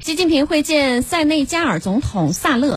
[0.00, 2.72] 习近平会见塞内加尔总统萨勒。